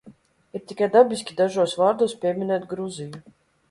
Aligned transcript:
Ir 0.59 0.63
tikai 0.71 0.87
dabiski 0.95 1.37
dažos 1.43 1.79
vārdos 1.85 2.19
pieminēt 2.25 2.71
Gruziju. 2.75 3.27